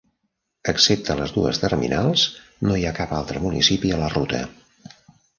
[0.71, 2.23] Excepte les dues terminals,
[2.69, 4.41] no hi ha cap altre municipi a la ruta.